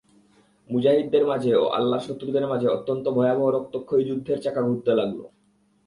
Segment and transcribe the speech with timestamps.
[0.69, 5.19] মুজাহিদদের মাঝে ও আল্লাহর শত্রুদের মাঝে অত্যন্ত ভয়াবহ রক্তক্ষয়ী যুদ্ধের চাকা ঘুরতে লাগল।